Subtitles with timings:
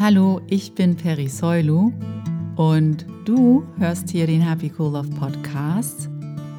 [0.00, 1.92] Hallo, ich bin Peri Soilu
[2.54, 6.08] und du hörst hier den Happy Cool Love Podcast,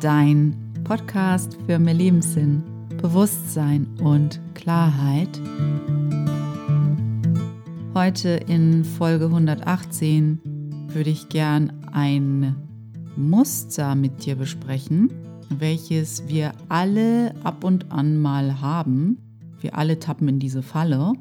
[0.02, 2.62] dein Podcast für mehr Lebenssinn,
[3.02, 5.30] Bewusstsein und Klarheit.
[7.94, 10.42] Heute in Folge 118
[10.90, 12.58] würde ich gern ein
[13.16, 15.14] Muster mit dir besprechen,
[15.48, 19.18] welches wir alle ab und an mal haben.
[19.62, 21.14] Wir alle tappen in diese Falle.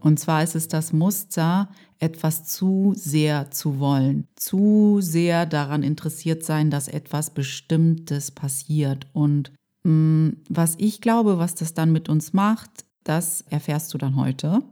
[0.00, 1.68] Und zwar ist es das Muster,
[1.98, 9.06] etwas zu sehr zu wollen, zu sehr daran interessiert sein, dass etwas Bestimmtes passiert.
[9.12, 9.52] Und
[9.84, 14.16] mh, mm, was ich glaube, was das dann mit uns macht, das erfährst du dann
[14.16, 14.62] heute.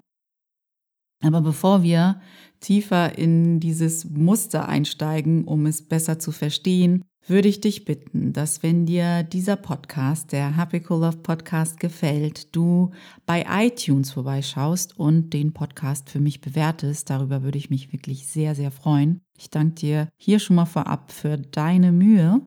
[1.22, 2.20] Aber bevor wir
[2.60, 8.62] tiefer in dieses Muster einsteigen, um es besser zu verstehen, würde ich dich bitten, dass
[8.62, 12.90] wenn dir dieser Podcast, der Happy Cool Love Podcast gefällt, du
[13.24, 17.08] bei iTunes vorbeischaust und den Podcast für mich bewertest.
[17.08, 19.20] Darüber würde ich mich wirklich sehr, sehr freuen.
[19.38, 22.42] Ich danke dir hier schon mal vorab für deine Mühe.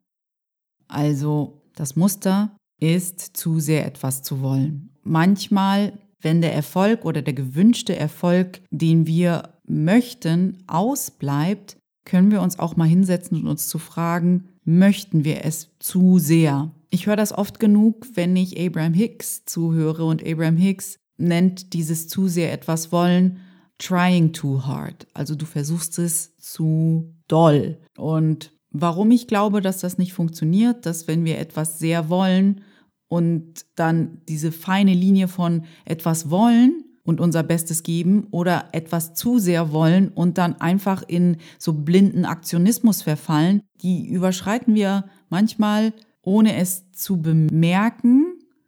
[0.88, 4.92] Also, das Muster ist zu sehr etwas zu wollen.
[5.04, 12.58] Manchmal, wenn der Erfolg oder der gewünschte Erfolg, den wir möchten, ausbleibt, können wir uns
[12.60, 16.72] auch mal hinsetzen und uns zu fragen, möchten wir es zu sehr?
[16.90, 22.08] Ich höre das oft genug, wenn ich Abraham Hicks zuhöre und Abraham Hicks nennt dieses
[22.08, 23.40] zu sehr etwas wollen
[23.80, 25.08] trying too hard.
[25.14, 27.78] Also du versuchst es zu doll.
[27.96, 32.62] Und warum ich glaube, dass das nicht funktioniert, dass wenn wir etwas sehr wollen
[33.08, 39.40] und dann diese feine Linie von etwas wollen und unser Bestes geben oder etwas zu
[39.40, 46.58] sehr wollen und dann einfach in so blinden Aktionismus verfallen, die überschreiten wir manchmal ohne
[46.58, 48.26] es zu bemerken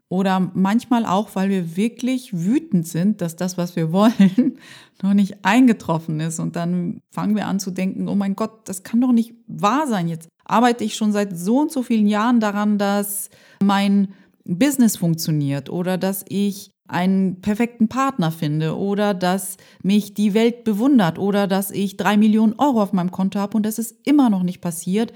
[0.07, 4.57] oder manchmal auch, weil wir wirklich wütend sind, dass das, was wir wollen,
[5.03, 6.39] noch nicht eingetroffen ist.
[6.39, 9.85] Und dann fangen wir an zu denken, oh mein Gott, das kann doch nicht wahr
[9.85, 10.07] sein.
[10.07, 13.29] Jetzt arbeite ich schon seit so und so vielen Jahren daran, dass
[13.61, 14.13] mein
[14.57, 21.19] Business funktioniert oder dass ich einen perfekten Partner finde oder dass mich die Welt bewundert
[21.19, 24.43] oder dass ich drei Millionen Euro auf meinem Konto habe und das ist immer noch
[24.43, 25.13] nicht passiert.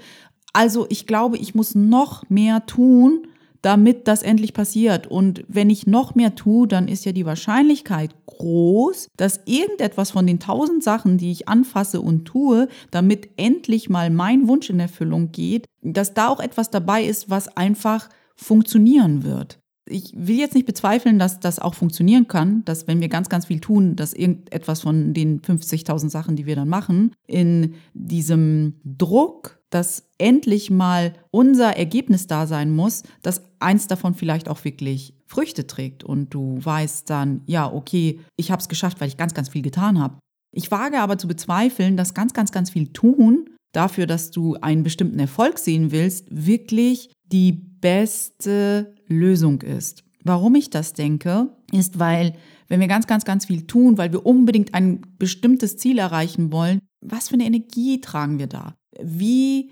[0.52, 3.26] Also ich glaube, ich muss noch mehr tun,
[3.64, 5.06] damit das endlich passiert.
[5.06, 10.26] Und wenn ich noch mehr tue, dann ist ja die Wahrscheinlichkeit groß, dass irgendetwas von
[10.26, 15.32] den tausend Sachen, die ich anfasse und tue, damit endlich mal mein Wunsch in Erfüllung
[15.32, 20.66] geht, dass da auch etwas dabei ist, was einfach funktionieren wird ich will jetzt nicht
[20.66, 24.80] bezweifeln, dass das auch funktionieren kann, dass wenn wir ganz, ganz viel tun, dass irgendetwas
[24.80, 31.76] von den 50.000 Sachen, die wir dann machen, in diesem Druck, dass endlich mal unser
[31.76, 37.10] Ergebnis da sein muss, dass eins davon vielleicht auch wirklich Früchte trägt und du weißt
[37.10, 40.18] dann, ja, okay, ich habe es geschafft, weil ich ganz, ganz viel getan habe.
[40.52, 44.84] Ich wage aber zu bezweifeln, dass ganz, ganz, ganz viel tun dafür, dass du einen
[44.84, 50.04] bestimmten Erfolg sehen willst, wirklich die beste Lösung ist.
[50.22, 52.32] Warum ich das denke, ist, weil
[52.68, 56.78] wenn wir ganz, ganz, ganz viel tun, weil wir unbedingt ein bestimmtes Ziel erreichen wollen,
[57.02, 58.74] was für eine Energie tragen wir da?
[59.02, 59.70] Wie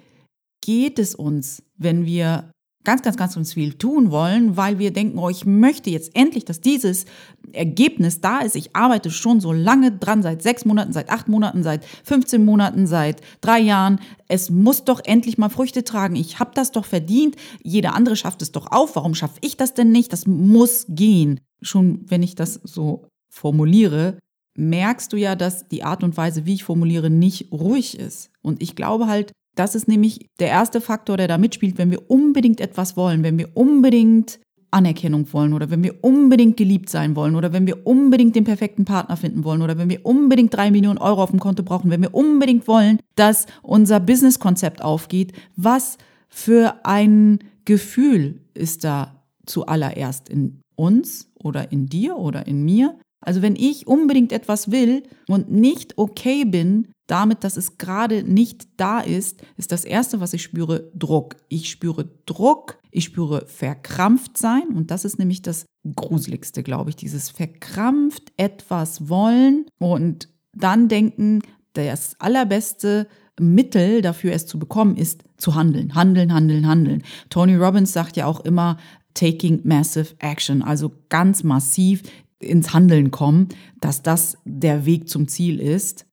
[0.60, 2.50] geht es uns, wenn wir
[2.84, 6.44] ganz, ganz, ganz uns viel tun wollen, weil wir denken, oh, ich möchte jetzt endlich,
[6.44, 7.04] dass dieses
[7.52, 8.56] Ergebnis da ist.
[8.56, 12.86] Ich arbeite schon so lange dran, seit sechs Monaten, seit acht Monaten, seit 15 Monaten,
[12.86, 14.00] seit drei Jahren.
[14.28, 16.16] Es muss doch endlich mal Früchte tragen.
[16.16, 17.36] Ich habe das doch verdient.
[17.62, 18.96] Jeder andere schafft es doch auf.
[18.96, 20.12] Warum schaffe ich das denn nicht?
[20.12, 21.40] Das muss gehen.
[21.60, 24.18] Schon wenn ich das so formuliere,
[24.56, 28.30] merkst du ja, dass die Art und Weise, wie ich formuliere, nicht ruhig ist.
[28.42, 32.10] Und ich glaube halt, das ist nämlich der erste Faktor, der da mitspielt, wenn wir
[32.10, 34.38] unbedingt etwas wollen, wenn wir unbedingt
[34.72, 38.86] Anerkennung wollen oder wenn wir unbedingt geliebt sein wollen oder wenn wir unbedingt den perfekten
[38.86, 42.00] Partner finden wollen oder wenn wir unbedingt drei Millionen Euro auf dem Konto brauchen, wenn
[42.00, 45.98] wir unbedingt wollen, dass unser Businesskonzept aufgeht, was
[46.28, 52.98] für ein Gefühl ist da zuallererst in uns oder in dir oder in mir?
[53.20, 58.68] Also wenn ich unbedingt etwas will und nicht okay bin damit, dass es gerade nicht
[58.78, 61.36] da ist, ist das Erste, was ich spüre, Druck.
[61.48, 66.96] Ich spüre Druck, ich spüre verkrampft sein und das ist nämlich das Gruseligste, glaube ich,
[66.96, 71.42] dieses verkrampft etwas wollen und dann denken,
[71.74, 73.06] das allerbeste
[73.38, 75.94] Mittel dafür, es zu bekommen, ist zu handeln.
[75.94, 77.02] Handeln, handeln, handeln.
[77.28, 78.78] Tony Robbins sagt ja auch immer,
[79.14, 82.02] taking massive action, also ganz massiv
[82.38, 83.48] ins Handeln kommen,
[83.80, 86.06] dass das der Weg zum Ziel ist.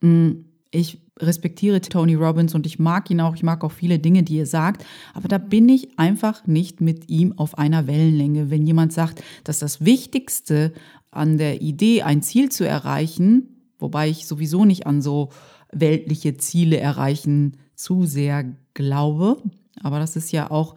[0.00, 0.30] Mm,
[0.70, 4.38] ich respektiere Tony Robbins und ich mag ihn auch, ich mag auch viele Dinge, die
[4.38, 8.50] er sagt, aber da bin ich einfach nicht mit ihm auf einer Wellenlänge.
[8.50, 10.72] Wenn jemand sagt, dass das Wichtigste
[11.10, 15.30] an der Idee, ein Ziel zu erreichen, Wobei ich sowieso nicht an so
[15.72, 18.44] weltliche Ziele erreichen zu sehr
[18.74, 19.42] glaube.
[19.82, 20.74] Aber das ist ja auch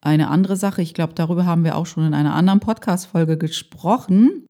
[0.00, 0.82] eine andere Sache.
[0.82, 4.46] Ich glaube, darüber haben wir auch schon in einer anderen Podcast-Folge gesprochen.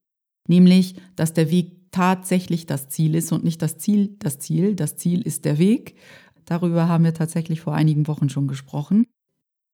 [0.48, 4.74] Nämlich, dass der Weg tatsächlich das Ziel ist und nicht das Ziel das Ziel.
[4.74, 5.94] Das Ziel ist der Weg.
[6.44, 9.06] Darüber haben wir tatsächlich vor einigen Wochen schon gesprochen.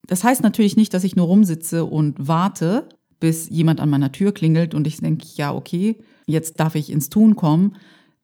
[0.06, 2.88] Das heißt natürlich nicht, dass ich nur rumsitze und warte,
[3.19, 5.96] bis jemand an meiner Tür klingelt und ich denke, ja, okay,
[6.26, 7.76] jetzt darf ich ins Tun kommen.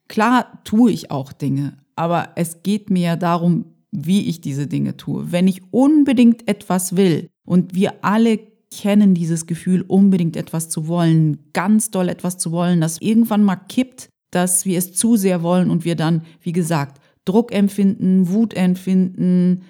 [0.06, 5.32] Klar tue ich auch Dinge, aber es geht mir darum, wie ich diese Dinge tue.
[5.32, 8.38] Wenn ich unbedingt etwas will und wir alle
[8.70, 13.56] kennen dieses Gefühl, unbedingt etwas zu wollen, ganz doll etwas zu wollen, das irgendwann mal
[13.56, 18.54] kippt, dass wir es zu sehr wollen und wir dann, wie gesagt, Druck empfinden, Wut
[18.54, 19.62] empfinden,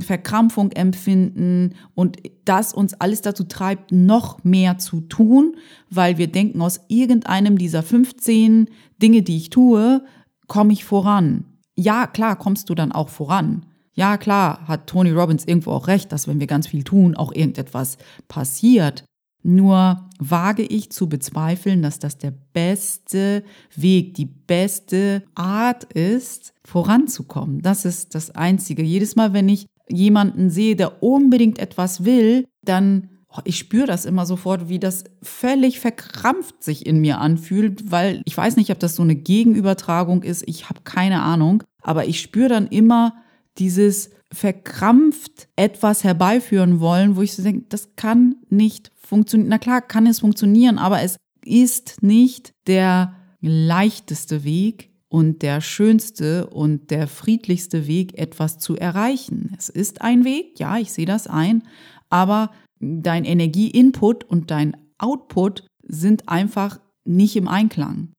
[0.00, 5.56] Verkrampfung empfinden und das uns alles dazu treibt, noch mehr zu tun,
[5.88, 8.68] weil wir denken, aus irgendeinem dieser 15
[9.00, 10.02] Dinge, die ich tue,
[10.48, 11.44] komme ich voran.
[11.76, 13.66] Ja, klar, kommst du dann auch voran.
[13.98, 17.34] Ja, klar, hat Tony Robbins irgendwo auch recht, dass wenn wir ganz viel tun, auch
[17.34, 17.98] irgendetwas
[18.28, 19.02] passiert.
[19.42, 23.42] Nur wage ich zu bezweifeln, dass das der beste
[23.74, 27.60] Weg, die beste Art ist, voranzukommen.
[27.60, 28.84] Das ist das Einzige.
[28.84, 34.04] Jedes Mal, wenn ich jemanden sehe, der unbedingt etwas will, dann oh, ich spüre das
[34.04, 38.78] immer sofort, wie das völlig verkrampft sich in mir anfühlt, weil ich weiß nicht, ob
[38.78, 43.14] das so eine Gegenübertragung ist, ich habe keine Ahnung, aber ich spüre dann immer
[43.58, 49.48] dieses verkrampft etwas herbeiführen wollen, wo ich so denke, das kann nicht funktionieren.
[49.48, 56.46] Na klar, kann es funktionieren, aber es ist nicht der leichteste Weg und der schönste
[56.48, 59.54] und der friedlichste Weg, etwas zu erreichen.
[59.56, 61.62] Es ist ein Weg, ja, ich sehe das ein,
[62.10, 62.50] aber
[62.80, 68.12] dein Energie-Input und dein Output sind einfach nicht im Einklang.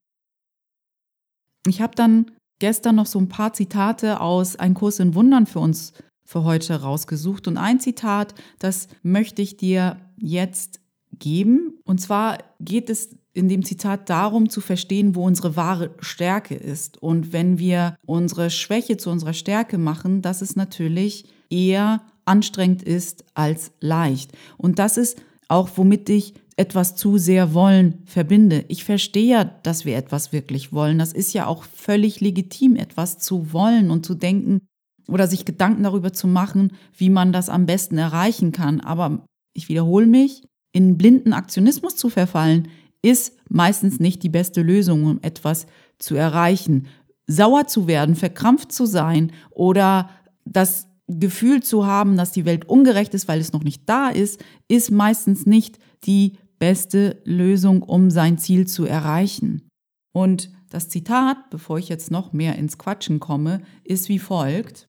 [1.68, 5.60] Ich habe dann gestern noch so ein paar Zitate aus Ein Kurs in Wundern für
[5.60, 5.94] uns
[6.26, 7.48] für heute rausgesucht.
[7.48, 10.80] Und ein Zitat, das möchte ich dir jetzt
[11.18, 11.80] geben.
[11.86, 17.02] Und zwar geht es in dem Zitat darum zu verstehen, wo unsere wahre Stärke ist.
[17.02, 23.26] Und wenn wir unsere Schwäche zu unserer Stärke machen, dass es natürlich eher anstrengend ist
[23.34, 24.32] als leicht.
[24.58, 28.66] Und das ist auch, womit ich etwas zu sehr wollen verbinde.
[28.68, 31.00] Ich verstehe ja, dass wir etwas wirklich wollen.
[31.00, 34.60] Das ist ja auch völlig legitim, etwas zu wollen und zu denken
[35.08, 38.82] oder sich Gedanken darüber zu machen, wie man das am besten erreichen kann.
[38.82, 39.24] Aber
[39.54, 42.68] ich wiederhole mich, in blinden Aktionismus zu verfallen,
[43.02, 45.66] ist meistens nicht die beste Lösung, um etwas
[45.98, 46.88] zu erreichen.
[47.26, 50.10] Sauer zu werden, verkrampft zu sein oder
[50.44, 54.44] das Gefühl zu haben, dass die Welt ungerecht ist, weil es noch nicht da ist,
[54.68, 59.68] ist meistens nicht die beste Lösung, um sein Ziel zu erreichen.
[60.14, 64.88] Und das Zitat, bevor ich jetzt noch mehr ins Quatschen komme, ist wie folgt.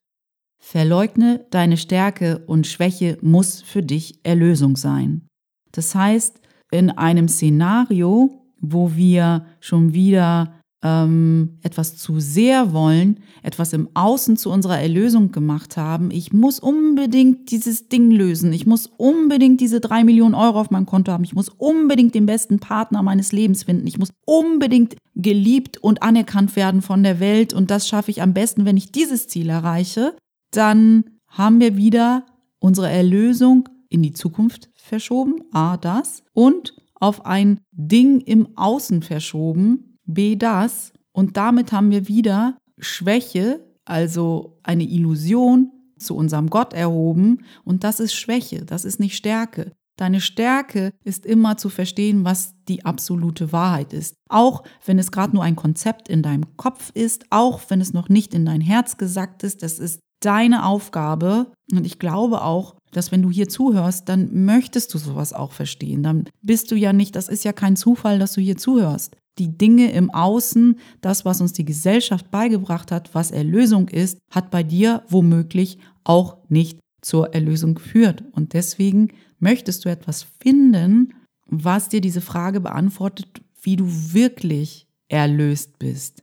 [0.63, 5.27] Verleugne deine Stärke und Schwäche muss für dich Erlösung sein.
[5.73, 6.41] Das heißt,
[6.71, 14.37] in einem Szenario, wo wir schon wieder ähm, etwas zu sehr wollen, etwas im Außen
[14.37, 16.11] zu unserer Erlösung gemacht haben.
[16.11, 18.53] Ich muss unbedingt dieses Ding lösen.
[18.53, 21.25] Ich muss unbedingt diese drei Millionen Euro auf meinem Konto haben.
[21.25, 23.87] Ich muss unbedingt den besten Partner meines Lebens finden.
[23.87, 27.53] Ich muss unbedingt geliebt und anerkannt werden von der Welt.
[27.53, 30.17] Und das schaffe ich am besten, wenn ich dieses Ziel erreiche.
[30.51, 32.25] Dann haben wir wieder
[32.59, 35.43] unsere Erlösung in die Zukunft verschoben.
[35.53, 36.23] A, das.
[36.33, 40.93] Und auf ein Ding im Außen verschoben, B das.
[41.13, 47.45] Und damit haben wir wieder Schwäche, also eine Illusion zu unserem Gott erhoben.
[47.65, 49.73] Und das ist Schwäche, das ist nicht Stärke.
[49.97, 54.15] Deine Stärke ist immer zu verstehen, was die absolute Wahrheit ist.
[54.31, 58.09] Auch wenn es gerade nur ein Konzept in deinem Kopf ist, auch wenn es noch
[58.09, 61.53] nicht in dein Herz gesagt ist, das ist deine Aufgabe.
[61.71, 66.03] Und ich glaube auch, dass wenn du hier zuhörst, dann möchtest du sowas auch verstehen.
[66.03, 69.17] Dann bist du ja nicht, das ist ja kein Zufall, dass du hier zuhörst.
[69.41, 74.51] Die Dinge im Außen, das, was uns die Gesellschaft beigebracht hat, was Erlösung ist, hat
[74.51, 78.23] bei dir womöglich auch nicht zur Erlösung geführt.
[78.33, 81.15] Und deswegen möchtest du etwas finden,
[81.47, 86.23] was dir diese Frage beantwortet, wie du wirklich erlöst bist.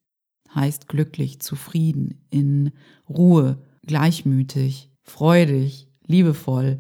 [0.54, 2.72] Heißt glücklich, zufrieden, in
[3.10, 6.80] Ruhe, gleichmütig, freudig, liebevoll.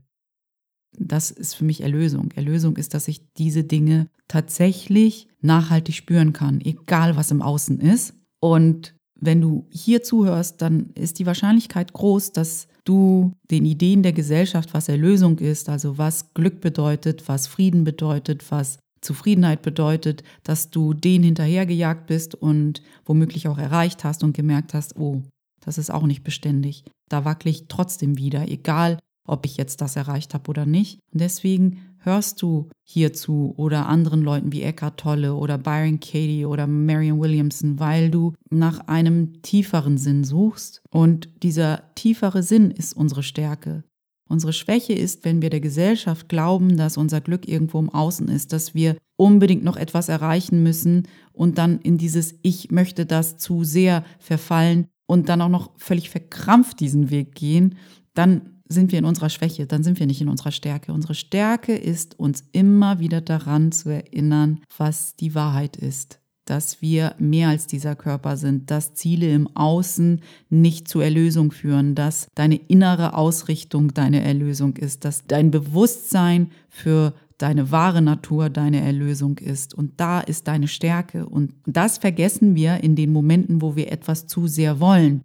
[0.99, 2.31] Das ist für mich Erlösung.
[2.35, 8.13] Erlösung ist, dass ich diese Dinge tatsächlich nachhaltig spüren kann, egal was im Außen ist.
[8.39, 14.13] Und wenn du hier zuhörst, dann ist die Wahrscheinlichkeit groß, dass du den Ideen der
[14.13, 20.69] Gesellschaft, was Erlösung ist, also was Glück bedeutet, was Frieden bedeutet, was Zufriedenheit bedeutet, dass
[20.69, 25.21] du den hinterhergejagt bist und womöglich auch erreicht hast und gemerkt hast, oh,
[25.61, 26.83] das ist auch nicht beständig.
[27.09, 30.99] Da wackle ich trotzdem wieder, egal ob ich jetzt das erreicht habe oder nicht.
[31.13, 36.65] Und deswegen hörst du hierzu oder anderen Leuten wie Eckhart Tolle oder Byron Katie oder
[36.65, 40.81] Marion Williamson, weil du nach einem tieferen Sinn suchst.
[40.89, 43.83] Und dieser tiefere Sinn ist unsere Stärke.
[44.29, 48.51] Unsere Schwäche ist, wenn wir der Gesellschaft glauben, dass unser Glück irgendwo im Außen ist,
[48.51, 53.63] dass wir unbedingt noch etwas erreichen müssen und dann in dieses Ich möchte das zu
[53.63, 57.75] sehr verfallen und dann auch noch völlig verkrampft diesen Weg gehen,
[58.13, 60.93] dann sind wir in unserer Schwäche, dann sind wir nicht in unserer Stärke.
[60.93, 66.19] Unsere Stärke ist, uns immer wieder daran zu erinnern, was die Wahrheit ist.
[66.45, 71.93] Dass wir mehr als dieser Körper sind, dass Ziele im Außen nicht zur Erlösung führen,
[71.93, 78.81] dass deine innere Ausrichtung deine Erlösung ist, dass dein Bewusstsein für deine wahre Natur deine
[78.81, 79.73] Erlösung ist.
[79.73, 81.27] Und da ist deine Stärke.
[81.27, 85.21] Und das vergessen wir in den Momenten, wo wir etwas zu sehr wollen.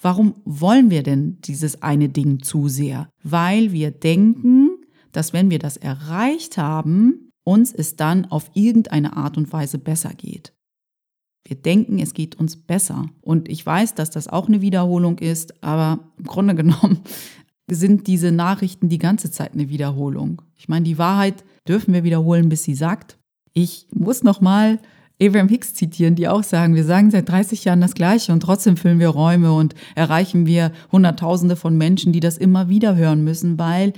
[0.00, 3.10] Warum wollen wir denn dieses eine Ding zu sehr?
[3.22, 4.70] Weil wir denken,
[5.12, 10.10] dass wenn wir das erreicht haben, uns es dann auf irgendeine Art und Weise besser
[10.10, 10.54] geht.
[11.44, 13.06] Wir denken, es geht uns besser.
[13.20, 17.00] Und ich weiß, dass das auch eine Wiederholung ist, aber im Grunde genommen
[17.70, 20.42] sind diese Nachrichten die ganze Zeit eine Wiederholung.
[20.56, 23.18] Ich meine, die Wahrheit dürfen wir wiederholen, bis sie sagt.
[23.52, 24.78] Ich muss noch mal
[25.22, 28.76] Abraham Hicks zitieren, die auch sagen, wir sagen seit 30 Jahren das Gleiche und trotzdem
[28.76, 33.58] füllen wir Räume und erreichen wir Hunderttausende von Menschen, die das immer wieder hören müssen,
[33.58, 33.92] weil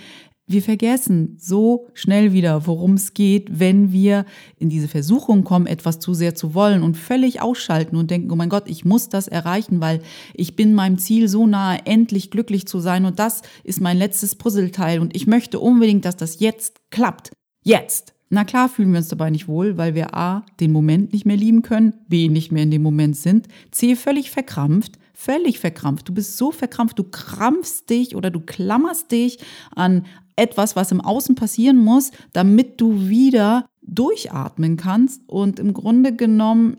[0.46, 4.26] wir vergessen so schnell wieder, worum es geht, wenn wir
[4.58, 8.36] in diese Versuchung kommen, etwas zu sehr zu wollen und völlig ausschalten und denken, oh
[8.36, 10.02] mein Gott, ich muss das erreichen, weil
[10.34, 14.34] ich bin meinem Ziel so nahe, endlich glücklich zu sein und das ist mein letztes
[14.34, 17.30] Puzzleteil und ich möchte unbedingt, dass das jetzt klappt.
[17.62, 18.12] Jetzt.
[18.34, 21.36] Na klar fühlen wir uns dabei nicht wohl, weil wir A, den Moment nicht mehr
[21.36, 26.08] lieben können, B, nicht mehr in dem Moment sind, C, völlig verkrampft, völlig verkrampft.
[26.08, 29.38] Du bist so verkrampft, du krampfst dich oder du klammerst dich
[29.76, 35.28] an etwas, was im Außen passieren muss, damit du wieder durchatmen kannst.
[35.28, 36.78] Und im Grunde genommen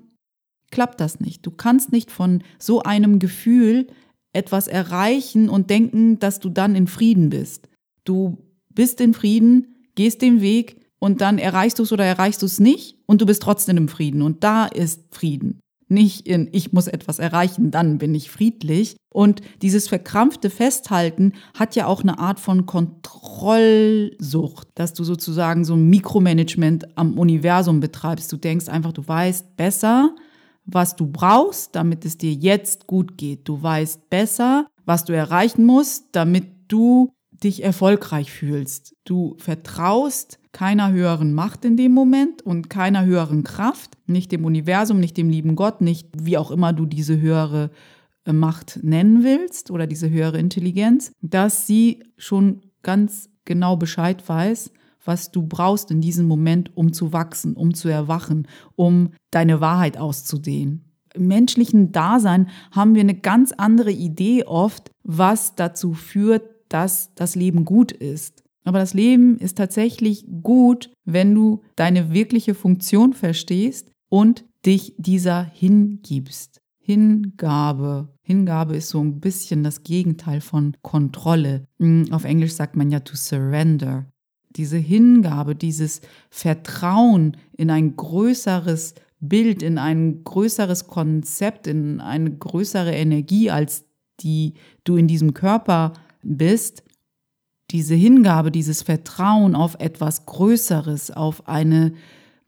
[0.72, 1.46] klappt das nicht.
[1.46, 3.86] Du kannst nicht von so einem Gefühl
[4.32, 7.70] etwas erreichen und denken, dass du dann in Frieden bist.
[8.06, 12.46] Du bist in Frieden, gehst den Weg, und dann erreichst du es oder erreichst du
[12.46, 14.22] es nicht und du bist trotzdem im Frieden.
[14.22, 15.60] Und da ist Frieden.
[15.90, 18.96] Nicht in, ich muss etwas erreichen, dann bin ich friedlich.
[19.14, 25.74] Und dieses verkrampfte Festhalten hat ja auch eine Art von Kontrollsucht, dass du sozusagen so
[25.74, 28.32] ein Mikromanagement am Universum betreibst.
[28.32, 30.16] Du denkst einfach, du weißt besser,
[30.64, 33.50] was du brauchst, damit es dir jetzt gut geht.
[33.50, 37.12] Du weißt besser, was du erreichen musst, damit du
[37.44, 38.96] dich erfolgreich fühlst.
[39.06, 45.00] Du vertraust keiner höheren Macht in dem Moment und keiner höheren Kraft, nicht dem Universum,
[45.00, 47.72] nicht dem lieben Gott, nicht wie auch immer du diese höhere
[48.26, 54.72] äh, Macht nennen willst oder diese höhere Intelligenz, dass sie schon ganz genau Bescheid weiß,
[55.04, 59.98] was du brauchst in diesem Moment, um zu wachsen, um zu erwachen, um deine Wahrheit
[59.98, 60.86] auszudehnen.
[61.14, 66.44] Im menschlichen Dasein haben wir eine ganz andere Idee oft, was dazu führt,
[66.74, 68.44] dass das Leben gut ist.
[68.64, 75.44] Aber das Leben ist tatsächlich gut, wenn du deine wirkliche Funktion verstehst und dich dieser
[75.44, 76.62] hingibst.
[76.80, 78.10] Hingabe.
[78.24, 81.68] Hingabe ist so ein bisschen das Gegenteil von Kontrolle.
[81.80, 84.06] Hm, auf Englisch sagt man ja to surrender.
[84.56, 92.94] Diese Hingabe, dieses Vertrauen in ein größeres Bild, in ein größeres Konzept, in eine größere
[92.94, 93.86] Energie, als
[94.20, 94.54] die
[94.84, 96.84] du in diesem Körper bist,
[97.72, 101.94] diese Hingabe, dieses Vertrauen auf etwas Größeres, auf eine,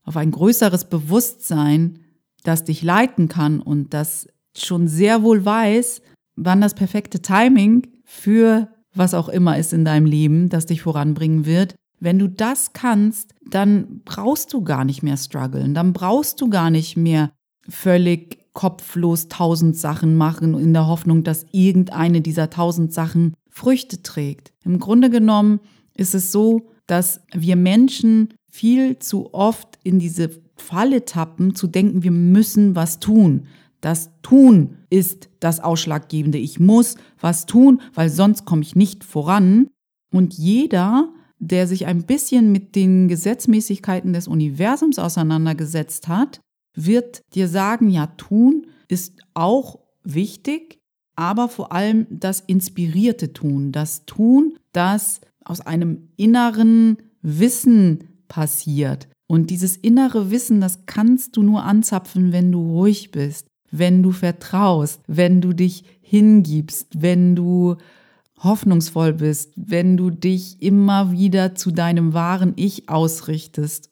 [0.04, 2.00] auf ein größeres Bewusstsein,
[2.44, 6.02] das dich leiten kann und das schon sehr wohl weiß,
[6.36, 11.46] wann das perfekte Timing für was auch immer ist in deinem Leben, das dich voranbringen
[11.46, 11.76] wird.
[12.00, 16.70] Wenn du das kannst, dann brauchst du gar nicht mehr strugglen, dann brauchst du gar
[16.70, 17.32] nicht mehr
[17.68, 24.52] völlig kopflos tausend Sachen machen in der Hoffnung, dass irgendeine dieser tausend Sachen Früchte trägt.
[24.66, 25.62] Im Grunde genommen
[25.96, 32.04] ist es so, dass wir Menschen viel zu oft in diese Falle tappen, zu denken,
[32.04, 33.48] wir müssen was tun.
[33.80, 36.38] Das Tun ist das Ausschlaggebende.
[36.38, 39.70] Ich muss was tun, weil sonst komme ich nicht voran.
[40.12, 46.42] Und jeder, der sich ein bisschen mit den Gesetzmäßigkeiten des Universums auseinandergesetzt hat,
[46.76, 50.80] wird dir sagen, ja, tun ist auch wichtig,
[51.16, 59.50] aber vor allem das inspirierte Tun, das Tun, das aus einem inneren Wissen passiert, Und
[59.50, 65.02] dieses innere Wissen, das kannst du nur anzapfen, wenn du ruhig bist, wenn du vertraust,
[65.08, 67.78] wenn du dich hingibst, wenn du
[68.38, 73.90] hoffnungsvoll bist, wenn du dich immer wieder zu deinem wahren Ich ausrichtest.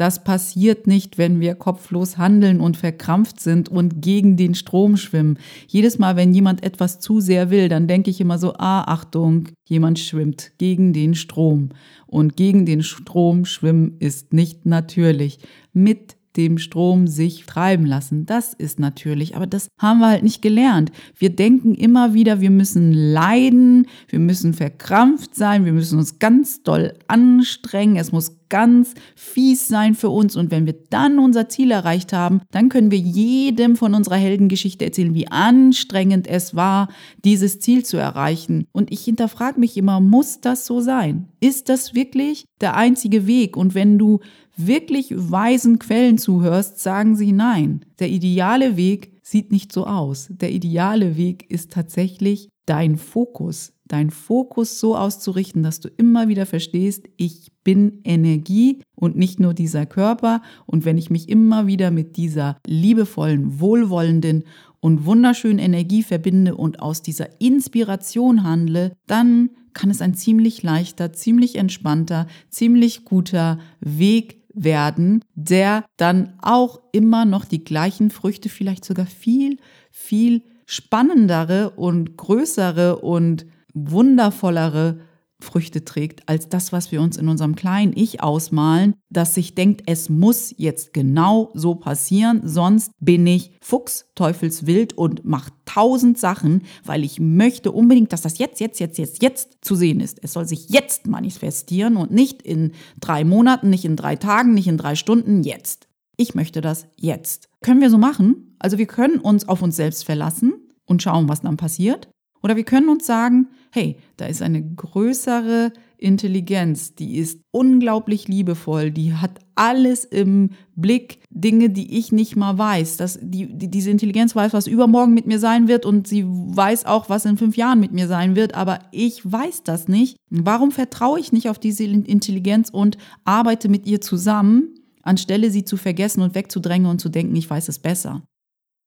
[0.00, 5.38] Das passiert nicht, wenn wir kopflos handeln und verkrampft sind und gegen den Strom schwimmen.
[5.66, 9.48] Jedes Mal, wenn jemand etwas zu sehr will, dann denke ich immer so, ah, Achtung,
[9.68, 11.68] jemand schwimmt gegen den Strom.
[12.06, 15.38] Und gegen den Strom schwimmen ist nicht natürlich.
[15.74, 18.24] Mit dem Strom sich treiben lassen.
[18.24, 20.92] Das ist natürlich, aber das haben wir halt nicht gelernt.
[21.16, 26.62] Wir denken immer wieder, wir müssen leiden, wir müssen verkrampft sein, wir müssen uns ganz
[26.62, 31.70] doll anstrengen, es muss ganz fies sein für uns und wenn wir dann unser Ziel
[31.70, 36.88] erreicht haben, dann können wir jedem von unserer Heldengeschichte erzählen, wie anstrengend es war,
[37.24, 38.66] dieses Ziel zu erreichen.
[38.72, 41.28] Und ich hinterfrage mich immer, muss das so sein?
[41.40, 43.56] Ist das wirklich der einzige Weg?
[43.56, 44.20] Und wenn du
[44.56, 47.86] wirklich weisen Quellen zuhörst, sagen sie nein.
[47.98, 50.28] Der ideale Weg sieht nicht so aus.
[50.30, 53.72] Der ideale Weg ist tatsächlich dein Fokus.
[53.90, 59.52] Dein Fokus so auszurichten, dass du immer wieder verstehst, ich bin Energie und nicht nur
[59.52, 60.42] dieser Körper.
[60.64, 64.44] Und wenn ich mich immer wieder mit dieser liebevollen, wohlwollenden
[64.78, 71.12] und wunderschönen Energie verbinde und aus dieser Inspiration handle, dann kann es ein ziemlich leichter,
[71.12, 78.84] ziemlich entspannter, ziemlich guter Weg werden, der dann auch immer noch die gleichen Früchte, vielleicht
[78.84, 79.58] sogar viel,
[79.90, 85.00] viel spannendere und größere und wundervollere
[85.42, 89.82] Früchte trägt, als das, was wir uns in unserem kleinen Ich ausmalen, das sich denkt,
[89.86, 96.62] es muss jetzt genau so passieren, sonst bin ich Fuchs, Teufelswild und mache tausend Sachen,
[96.84, 100.18] weil ich möchte unbedingt, dass das jetzt, jetzt, jetzt, jetzt, jetzt zu sehen ist.
[100.22, 104.68] Es soll sich jetzt manifestieren und nicht in drei Monaten, nicht in drei Tagen, nicht
[104.68, 105.88] in drei Stunden, jetzt.
[106.16, 107.48] Ich möchte das jetzt.
[107.62, 108.56] Können wir so machen?
[108.58, 110.52] Also wir können uns auf uns selbst verlassen
[110.84, 112.10] und schauen, was dann passiert.
[112.42, 118.90] Oder wir können uns sagen, hey, da ist eine größere Intelligenz, die ist unglaublich liebevoll,
[118.90, 122.96] die hat alles im Blick, Dinge, die ich nicht mal weiß.
[122.96, 126.86] Das, die, die, diese Intelligenz weiß, was übermorgen mit mir sein wird und sie weiß
[126.86, 130.16] auch, was in fünf Jahren mit mir sein wird, aber ich weiß das nicht.
[130.30, 135.76] Warum vertraue ich nicht auf diese Intelligenz und arbeite mit ihr zusammen, anstelle sie zu
[135.76, 138.22] vergessen und wegzudrängen und zu denken, ich weiß es besser?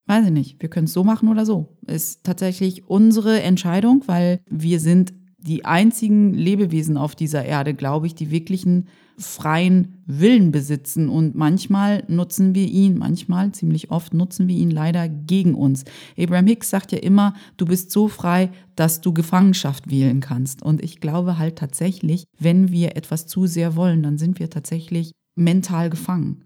[0.05, 0.61] Weiß ich nicht.
[0.61, 1.77] Wir können es so machen oder so.
[1.87, 8.15] Ist tatsächlich unsere Entscheidung, weil wir sind die einzigen Lebewesen auf dieser Erde, glaube ich,
[8.15, 8.87] die wirklichen
[9.17, 11.09] freien Willen besitzen.
[11.09, 15.83] Und manchmal nutzen wir ihn, manchmal, ziemlich oft nutzen wir ihn leider gegen uns.
[16.17, 20.63] Abraham Hicks sagt ja immer, du bist so frei, dass du Gefangenschaft wählen kannst.
[20.63, 25.11] Und ich glaube halt tatsächlich, wenn wir etwas zu sehr wollen, dann sind wir tatsächlich
[25.35, 26.45] mental gefangen.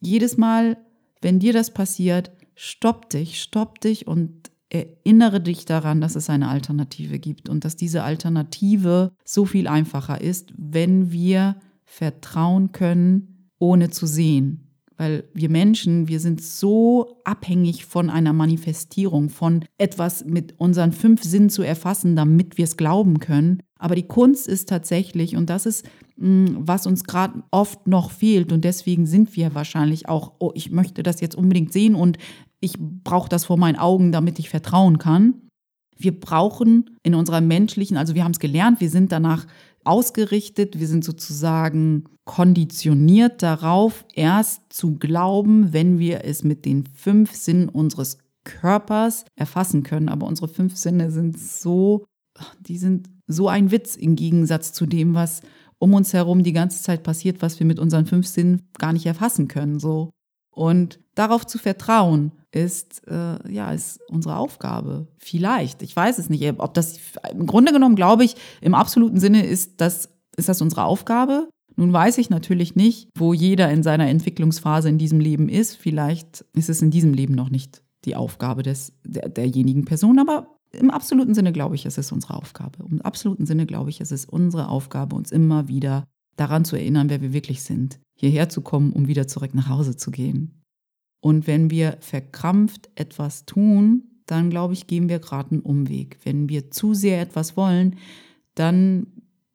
[0.00, 0.76] Jedes Mal,
[1.20, 6.48] wenn dir das passiert, stopp dich, stopp dich und erinnere dich daran, dass es eine
[6.48, 13.90] Alternative gibt und dass diese Alternative so viel einfacher ist, wenn wir vertrauen können, ohne
[13.90, 14.64] zu sehen.
[14.96, 21.22] Weil wir Menschen, wir sind so abhängig von einer Manifestierung, von etwas mit unseren fünf
[21.22, 23.62] Sinnen zu erfassen, damit wir es glauben können.
[23.78, 28.52] Aber die Kunst ist tatsächlich, und das ist, mm, was uns gerade oft noch fehlt,
[28.52, 32.18] und deswegen sind wir wahrscheinlich auch, oh, ich möchte das jetzt unbedingt sehen und
[32.60, 35.48] ich brauche das vor meinen Augen, damit ich vertrauen kann.
[35.96, 39.46] Wir brauchen in unserer menschlichen, also wir haben es gelernt, wir sind danach
[39.84, 47.34] ausgerichtet, wir sind sozusagen konditioniert darauf, erst zu glauben, wenn wir es mit den fünf
[47.34, 50.08] Sinnen unseres Körpers erfassen können.
[50.08, 52.04] Aber unsere fünf Sinne sind so,
[52.60, 55.42] die sind so ein Witz im Gegensatz zu dem, was
[55.78, 59.06] um uns herum die ganze Zeit passiert, was wir mit unseren fünf Sinnen gar nicht
[59.06, 59.78] erfassen können.
[59.78, 60.10] So.
[60.50, 65.06] Und darauf zu vertrauen, ist, äh, ja, ist unsere Aufgabe.
[65.18, 65.82] Vielleicht.
[65.82, 66.44] Ich weiß es nicht.
[66.58, 66.98] Ob das,
[67.32, 71.48] im Grunde genommen glaube ich, im absoluten Sinne ist das, ist das unsere Aufgabe.
[71.76, 75.76] Nun weiß ich natürlich nicht, wo jeder in seiner Entwicklungsphase in diesem Leben ist.
[75.76, 80.58] Vielleicht ist es in diesem Leben noch nicht die Aufgabe des, der, derjenigen Person, aber
[80.72, 82.84] im absoluten Sinne glaube ich, es ist unsere Aufgabe.
[82.88, 86.04] Im absoluten Sinne glaube ich, es ist unsere Aufgabe, uns immer wieder
[86.36, 89.96] daran zu erinnern, wer wir wirklich sind, hierher zu kommen, um wieder zurück nach Hause
[89.96, 90.62] zu gehen.
[91.20, 96.18] Und wenn wir verkrampft etwas tun, dann glaube ich, gehen wir gerade einen Umweg.
[96.22, 97.96] Wenn wir zu sehr etwas wollen,
[98.54, 99.06] dann,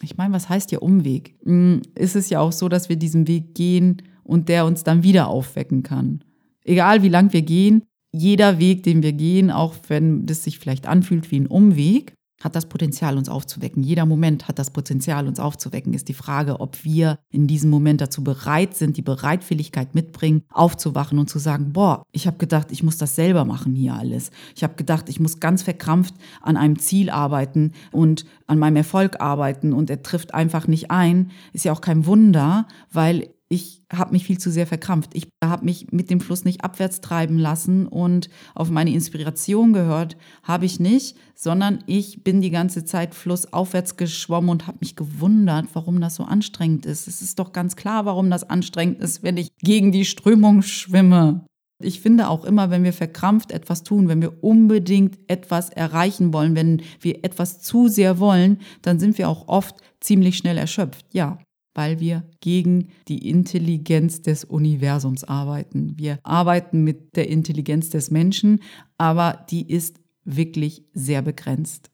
[0.02, 1.36] ich meine, was heißt ja Umweg?
[1.44, 5.04] Hm, ist es ja auch so, dass wir diesen Weg gehen und der uns dann
[5.04, 6.24] wieder aufwecken kann.
[6.64, 10.88] Egal wie lang wir gehen, jeder Weg, den wir gehen, auch wenn das sich vielleicht
[10.88, 13.84] anfühlt wie ein Umweg, hat das Potenzial, uns aufzuwecken.
[13.84, 15.94] Jeder Moment hat das Potenzial, uns aufzuwecken.
[15.94, 21.20] Ist die Frage, ob wir in diesem Moment dazu bereit sind, die Bereitwilligkeit mitbringen, aufzuwachen
[21.20, 24.32] und zu sagen, boah, ich habe gedacht, ich muss das selber machen hier alles.
[24.56, 29.22] Ich habe gedacht, ich muss ganz verkrampft an einem Ziel arbeiten und an meinem Erfolg
[29.22, 31.32] arbeiten und er trifft einfach nicht ein.
[31.54, 35.12] Ist ja auch kein Wunder, weil ich habe mich viel zu sehr verkrampft.
[35.14, 40.18] Ich habe mich mit dem Fluss nicht abwärts treiben lassen und auf meine Inspiration gehört
[40.42, 45.68] habe ich nicht, sondern ich bin die ganze Zeit flussaufwärts geschwommen und habe mich gewundert,
[45.74, 47.08] warum das so anstrengend ist.
[47.08, 51.46] Es ist doch ganz klar, warum das anstrengend ist, wenn ich gegen die Strömung schwimme.
[51.80, 56.56] Ich finde auch immer, wenn wir verkrampft etwas tun, wenn wir unbedingt etwas erreichen wollen,
[56.56, 61.06] wenn wir etwas zu sehr wollen, dann sind wir auch oft ziemlich schnell erschöpft.
[61.12, 61.38] Ja,
[61.74, 65.94] weil wir gegen die Intelligenz des Universums arbeiten.
[65.98, 68.62] Wir arbeiten mit der Intelligenz des Menschen,
[68.98, 71.92] aber die ist wirklich sehr begrenzt.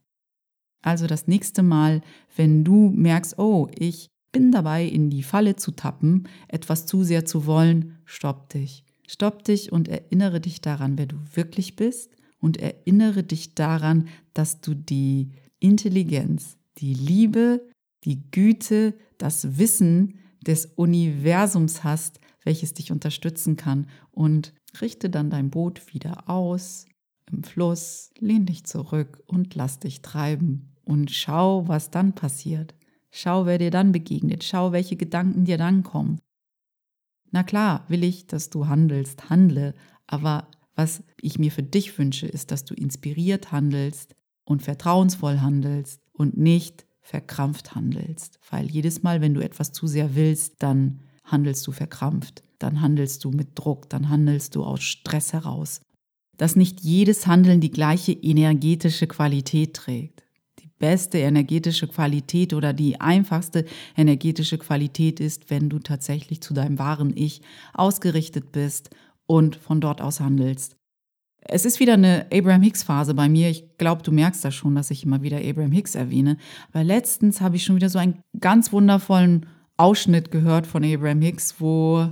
[0.81, 2.01] Also das nächste Mal,
[2.35, 7.25] wenn du merkst, oh, ich bin dabei, in die Falle zu tappen, etwas zu sehr
[7.25, 8.83] zu wollen, stopp dich.
[9.07, 14.61] Stopp dich und erinnere dich daran, wer du wirklich bist und erinnere dich daran, dass
[14.61, 17.67] du die Intelligenz, die Liebe,
[18.05, 25.51] die Güte, das Wissen des Universums hast, welches dich unterstützen kann und richte dann dein
[25.51, 26.87] Boot wieder aus
[27.31, 32.73] im Fluss, lehn dich zurück und lass dich treiben und schau, was dann passiert.
[33.11, 36.19] Schau, wer dir dann begegnet, schau, welche Gedanken dir dann kommen.
[37.31, 39.75] Na klar, will ich, dass du handelst, handle,
[40.07, 46.01] aber was ich mir für dich wünsche, ist, dass du inspiriert handelst und vertrauensvoll handelst
[46.13, 48.39] und nicht verkrampft handelst.
[48.51, 53.23] Weil jedes Mal, wenn du etwas zu sehr willst, dann handelst du verkrampft, dann handelst
[53.23, 55.81] du mit Druck, dann handelst du aus Stress heraus.
[56.37, 60.23] Dass nicht jedes Handeln die gleiche energetische Qualität trägt.
[60.59, 63.65] Die beste energetische Qualität oder die einfachste
[63.97, 67.41] energetische Qualität ist, wenn du tatsächlich zu deinem wahren Ich
[67.73, 68.91] ausgerichtet bist
[69.25, 70.78] und von dort aus handelst.
[71.51, 73.49] Es ist wieder eine Abraham Hicks Phase bei mir.
[73.49, 76.37] Ich glaube, du merkst das schon, dass ich immer wieder Abraham Hicks erwähne.
[76.71, 81.55] Aber letztens habe ich schon wieder so einen ganz wundervollen Ausschnitt gehört von Abraham Hicks,
[81.59, 82.07] wo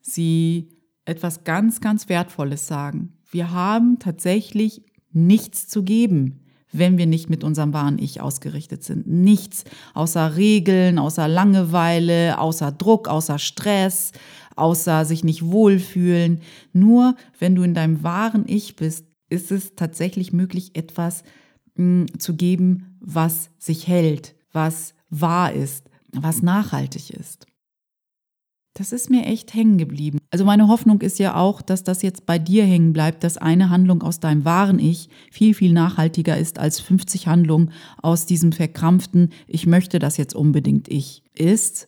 [0.00, 0.68] sie
[1.04, 3.14] etwas ganz, ganz Wertvolles sagen.
[3.28, 9.06] Wir haben tatsächlich nichts zu geben, wenn wir nicht mit unserem wahren Ich ausgerichtet sind.
[9.06, 14.12] Nichts außer Regeln, außer Langeweile, außer Druck, außer Stress,
[14.56, 16.40] außer sich nicht wohlfühlen.
[16.72, 21.22] Nur wenn du in deinem wahren Ich bist, ist es tatsächlich möglich, etwas
[21.74, 27.46] mh, hm, zu geben, was sich hält, was wahr ist, was nachhaltig ist.
[28.74, 30.18] Das ist mir echt hängen geblieben.
[30.36, 33.70] Also meine Hoffnung ist ja auch, dass das jetzt bei dir hängen bleibt, dass eine
[33.70, 37.70] Handlung aus deinem wahren Ich viel, viel nachhaltiger ist als 50 Handlungen
[38.02, 41.86] aus diesem verkrampften, ich möchte das jetzt unbedingt ich ist.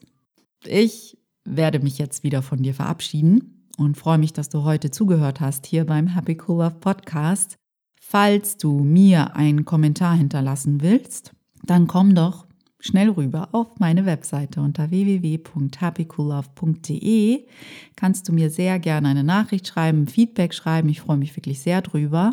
[0.65, 5.41] Ich werde mich jetzt wieder von dir verabschieden und freue mich, dass du heute zugehört
[5.41, 7.55] hast hier beim Happy Cool Love Podcast.
[8.01, 12.48] Falls du mir einen Kommentar hinterlassen willst, dann komm doch
[12.79, 17.45] schnell rüber auf meine Webseite unter www.happycoollove.de.
[17.95, 20.89] Kannst du mir sehr gerne eine Nachricht schreiben, Feedback schreiben.
[20.89, 22.31] Ich freue mich wirklich sehr drüber.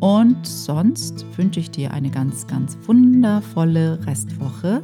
[0.00, 4.82] Und sonst wünsche ich dir eine ganz, ganz wundervolle Restwoche.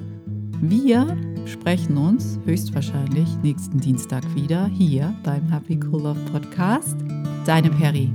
[0.60, 6.96] Wir sprechen uns höchstwahrscheinlich nächsten Dienstag wieder hier beim Happy Cool Love Podcast.
[7.46, 8.10] Deine Perry.